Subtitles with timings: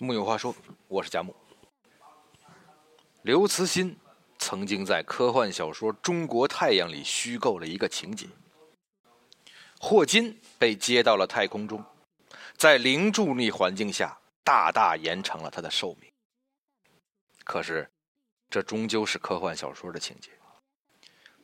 [0.00, 0.54] 木有话说，
[0.86, 1.34] 我是贾木。
[3.22, 3.98] 刘慈欣
[4.38, 8.28] 曾经在科幻小说《中国太阳》里虚构了一个情节：
[9.80, 11.84] 霍金被接到了太空中，
[12.56, 16.08] 在零重力环境下大大延长了他的寿命。
[17.42, 17.90] 可是，
[18.48, 20.30] 这终究是科幻小说的情节。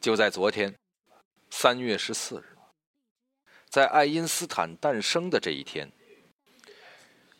[0.00, 0.74] 就在昨天，
[1.50, 2.58] 三月十四日，
[3.68, 5.92] 在爱因斯坦诞生的这一天。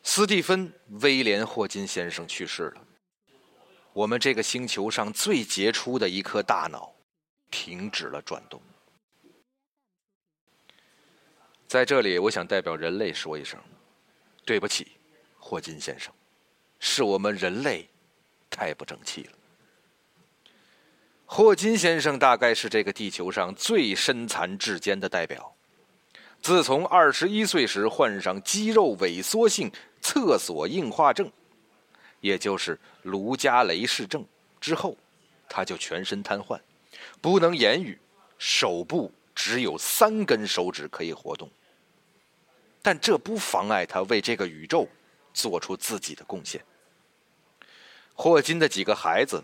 [0.03, 0.67] 斯蒂芬·
[1.01, 2.81] 威廉·霍金先生去世了。
[3.93, 6.93] 我们这个星球上最杰出的一颗大脑，
[7.49, 8.61] 停止了转动。
[11.67, 13.59] 在这里，我想代表人类说一声：
[14.43, 14.91] 对不起，
[15.37, 16.13] 霍金先生，
[16.79, 17.87] 是我们人类
[18.49, 19.33] 太不争气了。
[21.25, 25.55] 霍金先生大概是这个地球上最身残志坚的代表。
[26.41, 31.31] 自从二十一岁时患上肌肉萎缩性厕所硬化症，
[32.19, 34.25] 也就是卢加雷氏症
[34.59, 34.97] 之后，
[35.47, 36.59] 他就全身瘫痪，
[37.21, 37.99] 不能言语，
[38.39, 41.47] 手部只有三根手指可以活动。
[42.81, 44.87] 但这不妨碍他为这个宇宙
[45.35, 46.59] 做出自己的贡献。
[48.15, 49.43] 霍金的几个孩子，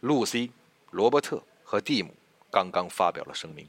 [0.00, 0.50] 露西、
[0.92, 2.14] 罗伯特和蒂姆，
[2.50, 3.68] 刚刚发表了声明。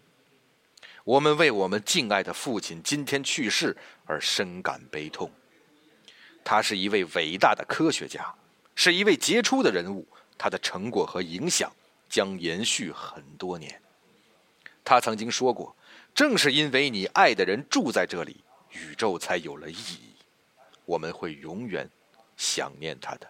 [1.03, 5.31] 我们为我们敬爱的父亲今天去世而深感悲痛。
[6.44, 8.33] 他是一位伟大的科学家，
[8.75, 11.72] 是一位杰出的人物，他的成果和影响
[12.08, 13.80] 将延续很多年。
[14.83, 15.75] 他曾经说过
[16.16, 20.16] ：“正是因为你爱的人住在这里，宇宙才有了意义。
[20.86, 21.88] 我们会永远
[22.36, 23.27] 想念他的。”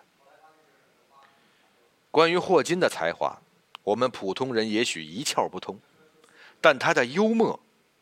[2.11, 3.37] 关于霍金的才华，
[3.83, 5.77] 我们普通人也许一窍不通。
[6.61, 7.59] 但他的幽默，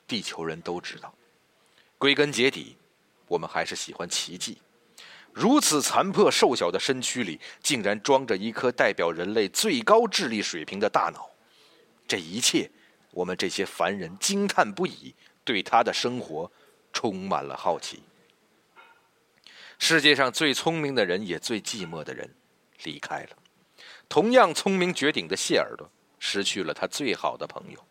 [0.07, 1.13] 地球人都知道。
[1.97, 2.77] 归根结底，
[3.27, 4.57] 我们还是喜欢奇迹。
[5.33, 11.29] 如此残破瘦小的身躯里，竟然装着一颗代表人类最高智力水平的大脑。
[12.07, 12.69] 这一切，
[13.11, 15.13] 我们这些凡人惊叹不已，
[15.43, 16.51] 对他的生活
[16.91, 18.01] 充满了好奇。
[19.77, 22.33] 世界上最聪明的人，也最寂寞的人，
[22.83, 23.37] 离开了。
[24.09, 27.85] 同样聪明绝顶的谢耳朵，失去了他最好的朋友。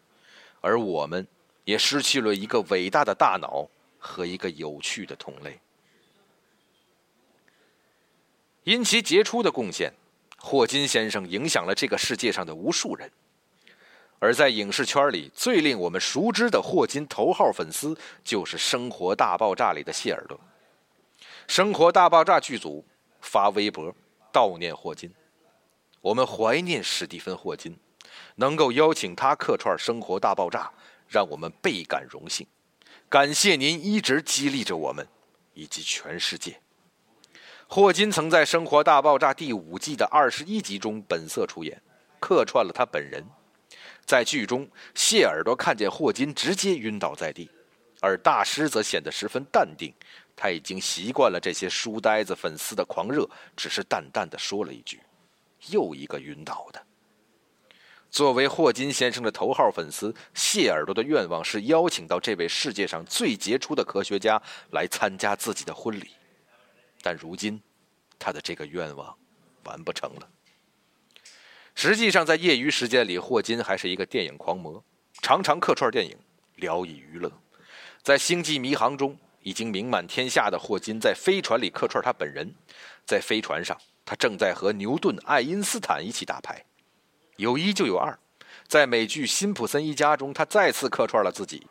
[0.66, 1.25] 而我们，
[1.62, 3.69] 也失去了一个伟大的大脑
[4.00, 5.60] 和一个有趣的同类。
[8.65, 9.93] 因其杰出的贡献，
[10.37, 13.09] 霍金先生影响了这个世界上的无数人。
[14.19, 20.37] 而在影视圈里，最令我们熟知的霍金头号粉丝，就是《生活大爆炸》里的谢耳朵。
[21.47, 22.84] 《生活大爆炸》剧组
[23.21, 23.94] 发微博
[24.32, 25.15] 悼念霍金，
[26.00, 27.78] 我们怀念史蒂芬·霍金。
[28.36, 30.60] 能够邀请他客串《生活大爆炸》，
[31.08, 32.47] 让我们倍感荣幸。
[33.08, 35.06] 感谢您一直激励着我们，
[35.54, 36.58] 以及全世界。
[37.66, 41.82] 霍金曾在《生活大爆炸》第五季的二十一集中本色出演，
[42.20, 43.25] 客串了他本人。
[44.04, 47.50] 在剧中，谢耳朵看见霍金直接晕倒在地，
[48.00, 49.92] 而大师则显得十分淡定。
[50.36, 55.00] 他已经习惯了这些书呆子粉丝的狂热，只是淡淡的说了一句
[55.70, 56.80] ：“又一个晕倒的。”
[58.16, 64.41] 作为霍金先生的头号粉丝，谢耳朵的愿望是邀请到这位世界上最杰出的科学家
[64.71, 66.12] 来参加自己的婚礼。
[67.03, 67.60] 但如今，
[68.19, 69.15] 他的这个愿望
[69.65, 70.26] 完不成了。
[71.75, 74.82] 实际上，在业余时间里，霍金还是一个电影狂魔，
[75.21, 76.16] 常常客串电影，
[76.55, 77.31] 聊以娱乐。
[78.03, 82.50] 在《星际迷航》中，已经名满天下的霍金在飞船里客串他本人，
[83.05, 83.76] 在飞船上，
[84.06, 86.65] 他正在和牛顿、爱因斯坦一起打牌。
[87.36, 88.19] 有一就有二，
[88.66, 91.66] 在美剧《辛普森一家》中，他再次客串了自己，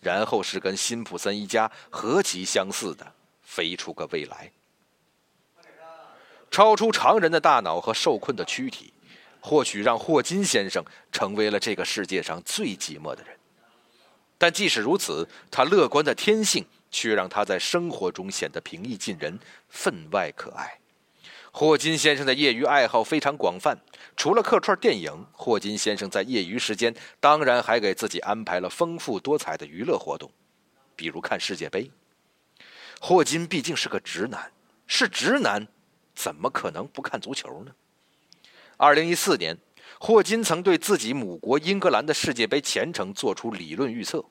[0.00, 3.12] 然后是跟辛普森一家何其相似的
[3.42, 4.50] 飞出个未来。
[6.50, 8.92] 超出常人的大脑和受困的躯体，
[9.40, 13.36] 或许让霍金先生成为了这个世界上最寂寞的人。
[14.36, 19.38] 但即使如此，他乐观的天性却让他在生活中显得平易近人、
[19.68, 20.79] 分外可爱。
[21.52, 23.76] 霍金先生的业余爱好非常广泛，
[24.16, 30.30] 除了客串电影，霍金先生在业余时间当然还给自己安排了丰富多彩的娱乐活动，
[30.94, 31.90] 比如看世界杯。
[33.00, 34.52] 霍金毕竟是个直男，
[34.86, 35.66] 是直男，
[36.14, 37.72] 怎么可能不看足球呢？
[38.76, 39.58] 二零一四年，
[39.98, 44.24] 霍金曾对自己母国英格兰的世界杯前程做出理论预测，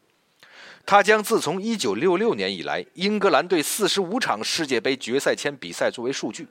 [0.86, 6.48] 他将自从一九六六年以来英格兰队四十五场世界杯决赛签比赛作为数据。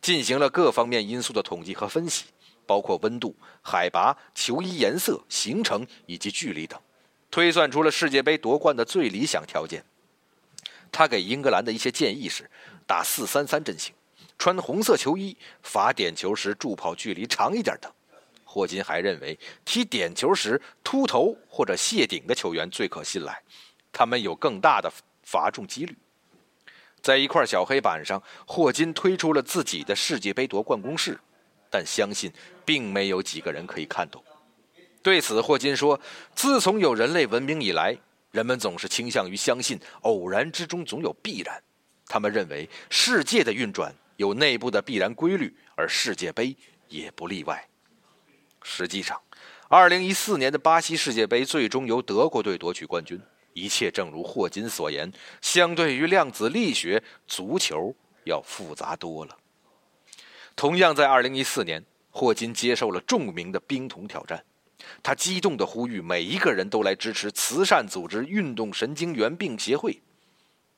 [0.00, 2.26] 进行了各方面因素的统计和分析，
[2.64, 6.80] 包括温度、海拔、球衣颜色、行程以及距离等，
[7.30, 9.84] 推算出了世界杯夺冠的最理想条件。
[10.92, 12.48] 他给英格兰的一些建议是：
[12.86, 13.92] 打四三三阵型，
[14.38, 17.92] 穿红色球衣、罚点球时助跑距离长一点等。
[18.44, 23.42] 霍金还认为，踢点球时秃头或者谢顶的球员最可信赖，
[23.92, 24.90] 他们有更大的
[25.24, 25.94] 罚中几率。
[27.06, 31.16] 在一块小黑板上，霍金推出了自己的世界杯夺冠公式，
[31.70, 32.32] 但相信
[32.64, 34.20] 并没有几个人可以看懂。
[35.04, 36.00] 对此，霍金说
[36.34, 37.96] ：“自从有人类文明以来，
[38.32, 41.62] 人们总是倾向于相信偶然之中总有必然。
[42.08, 46.56] 他们认为世界的运转有内部的必然规律，而世界杯
[46.88, 47.68] 也不例外。”
[48.64, 49.16] 实际上
[49.68, 53.22] ，2014年的巴西世界杯最终由德国队夺取冠军。
[53.56, 55.10] 一切正如霍金所言，
[55.40, 59.34] 相对于量子力学，足球要复杂多了。
[60.54, 64.44] 同样在2014年，霍金接受了著名的冰桶挑战，
[65.02, 70.02] 他激动地呼吁每一个人都来支持慈善组织运动神经元病协会。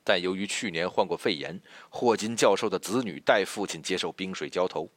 [0.05, 1.59] 但由于去年患过肺炎，
[1.89, 4.89] 霍金教授的子女带父亲接受冰水浇头。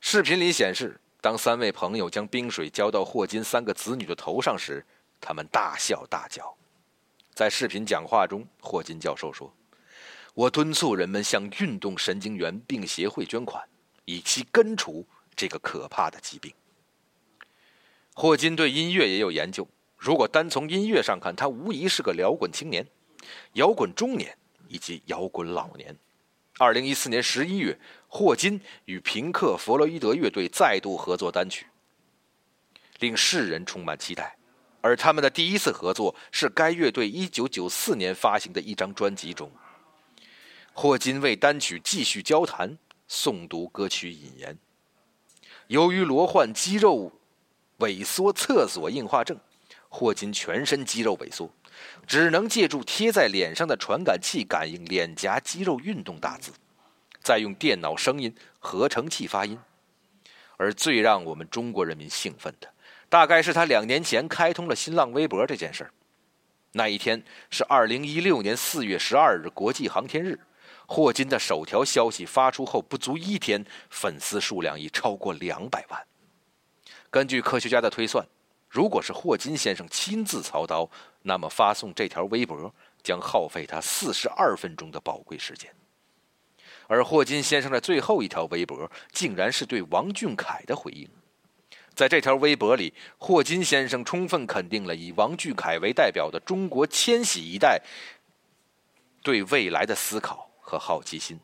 [0.00, 0.98] 视频里显示。
[1.22, 4.84] 当三位朋友将冰水浇到霍金三个子女的头上时，
[5.22, 6.54] 他们大笑大叫。
[7.32, 9.50] 在视频讲话中，霍金教授说
[10.34, 13.66] ：“我敦促人们向运动神经元病协会捐款，
[14.04, 16.52] 以期根除这个可怕的疾病。”
[18.12, 19.66] 霍金对音乐也有研究。
[19.96, 22.86] 如果单从音乐上看，他无疑是个摇滚青年、
[23.54, 24.36] 摇滚中年
[24.68, 25.96] 以及摇滚老年。
[26.58, 27.78] 二零一四年十一月，
[28.08, 31.66] 霍金与平克·弗洛伊德乐队再度合作单曲，
[32.98, 34.36] 令世人充满期待。
[34.82, 39.50] 而他们的第一次合作是该乐队一九九四年发行的一张专辑中。
[40.74, 42.76] 霍金为单曲继续交谈，
[43.08, 44.58] 诵读歌曲引言。
[45.68, 47.12] 由于罗患肌肉
[47.78, 49.38] 萎缩厕所硬化症，
[49.88, 51.50] 霍金全身肌肉萎缩。
[52.06, 56.52] 只能借助贴在脸上的传感器感应脸颊肌肉运动大字，
[57.22, 59.58] 再用电脑声音合成器发音。
[60.58, 62.68] 而最让我们中国人民兴奋的，
[63.12, 65.90] 大概是他两年前开通了新浪微博这件事儿。
[66.72, 70.40] 那一天是二零一六年四月十二日国际航天日，
[70.86, 76.02] 霍金的首条消息发出后不足一天，粉丝数量已超过两百万。
[77.10, 78.26] 根据科学家的推算。
[78.70, 80.88] 如果是霍金先生亲自操刀，
[81.20, 85.70] 那么发送这条微博将耗费他四十二分钟的宝贵时间。
[86.86, 91.06] 而霍金先生的最后一条微博，竟然是对王俊凯的回应。
[91.94, 97.80] 在这条微博里，霍金先生充分肯定了以王俊凯为代表的中国千禧一代
[99.22, 101.38] 对未来的思考和好奇心。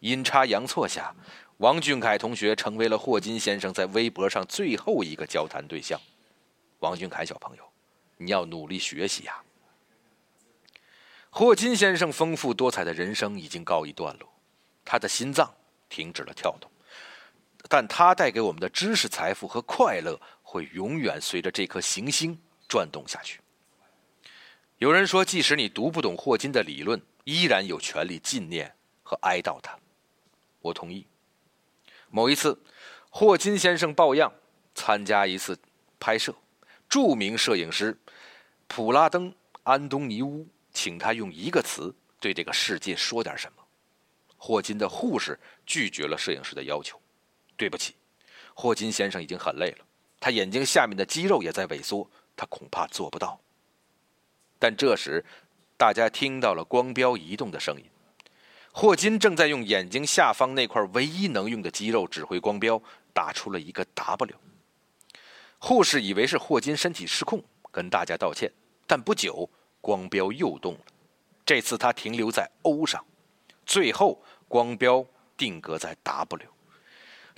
[0.00, 1.14] 阴差阳错下，
[1.58, 6.00] 王俊凯同学成为了霍金先生在微博上最后一个交谈对象。
[6.80, 7.62] 王俊凯小朋友，
[8.16, 9.40] 你要努力学习呀！
[11.30, 14.28] 霍金先生丰富多彩的人生已经告一段落，
[14.84, 15.54] 他的心脏
[15.88, 16.68] 停止了跳动，
[17.68, 22.38] 但他带给我们的知识财富和快乐会永远随着这颗行星
[22.68, 23.40] 转动下去。
[24.78, 29.78] 有人说，即使你读不懂霍金的理论，依然有权利纪念和哀悼他。
[30.60, 31.06] 我同意。
[32.10, 32.58] 某一次，
[33.08, 34.32] 霍金先生抱恙，
[34.74, 35.58] 参加一次
[35.98, 36.34] 拍摄。
[36.88, 37.98] 著名摄影师
[38.66, 39.30] 普拉登·
[39.62, 43.62] 安东尼乌请他用一个词对这个世界说点什么。
[44.36, 47.00] 霍金的护士拒绝了摄影师的要求。
[47.56, 47.94] 对不起，
[48.54, 49.84] 霍金先生已经很累了，
[50.20, 53.40] 他眼睛下面的肌肉也在萎缩，他恐怕做不到。
[54.58, 55.24] 但这时，
[55.76, 57.84] 大家听到了光标移动的声音。
[58.72, 62.80] 霍金正在用眼睛下方那块唯一能用的肌肉指挥光标，
[63.12, 64.36] 打出了一个 W。
[65.58, 68.50] 护士以为是霍金身体失控，跟大家道歉。
[68.86, 69.48] 但不久，
[69.80, 70.80] 光标又动了，
[71.44, 73.04] 这次他停留在 O 上，
[73.66, 75.04] 最后光标
[75.36, 76.48] 定格在 W。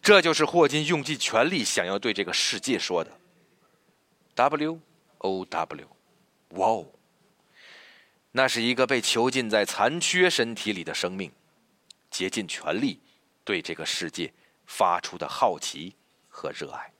[0.04, 3.11] 这就是霍金用尽全力想要对这个世界说的
[4.34, 4.78] W
[5.16, 5.88] O W。
[6.50, 6.87] 哇哦！
[8.30, 11.32] 那是一个被囚禁在残缺身体里的生命，
[12.11, 13.00] 竭尽全力
[13.44, 14.30] 对这个世界
[14.66, 15.94] 发出的好奇
[16.28, 16.92] 和热爱。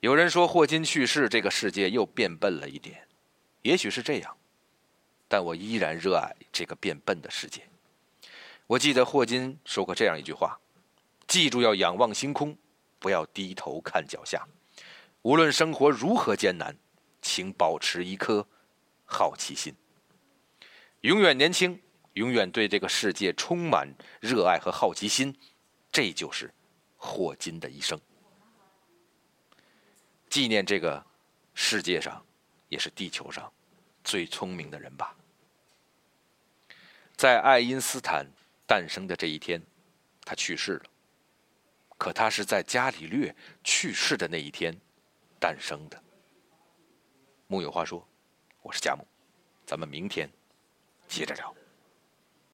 [0.00, 3.08] 有人说霍金去世，这个世界又变笨了一点，
[3.62, 4.36] 也许是这样，
[5.26, 7.62] 但我依然热爱这个变笨的世界。
[8.66, 10.60] 我记得霍金说过这样一句话
[11.30, 12.58] ：“记住要仰望星空，
[12.98, 14.44] 不要低头看脚下。
[15.22, 16.76] 无论生活如何艰难，
[17.22, 18.44] 请保持一颗
[19.04, 19.72] 好奇心，
[21.02, 21.80] 永远年轻，
[22.14, 23.88] 永远对这个世界充满
[24.20, 25.32] 热爱和好奇心。
[25.92, 26.52] 这就是
[26.96, 27.96] 霍金的一生。”
[30.28, 31.06] 纪念这个
[31.54, 32.20] 世界上，
[32.68, 33.52] 也是地球上
[34.02, 35.14] 最聪明的人吧。
[37.14, 38.26] 在爱因斯坦
[38.66, 39.62] 诞生的这一天，
[40.24, 40.89] 他去世了。
[42.00, 44.74] 可他是在伽利略去世的那一天
[45.38, 46.02] 诞生的。
[47.46, 48.02] 木有话说，
[48.62, 49.06] 我是贾木，
[49.66, 50.26] 咱们明天
[51.06, 51.54] 接着聊。